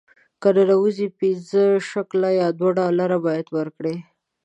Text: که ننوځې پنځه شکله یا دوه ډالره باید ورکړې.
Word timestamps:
که 0.41 0.49
ننوځې 0.55 1.07
پنځه 1.19 1.63
شکله 1.89 2.29
یا 2.41 2.47
دوه 2.59 2.71
ډالره 2.79 3.17
باید 3.25 3.47
ورکړې. 3.57 3.95